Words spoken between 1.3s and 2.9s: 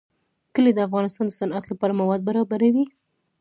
صنعت لپاره مواد برابروي.